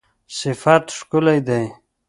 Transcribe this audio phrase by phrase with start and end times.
[0.39, 1.63] صفت ښکلی دی